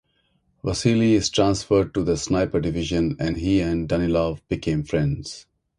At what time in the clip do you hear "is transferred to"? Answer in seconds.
1.13-2.03